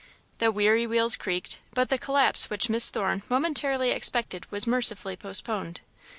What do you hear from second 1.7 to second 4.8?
but the collapse which Miss Thorne momentarily expected was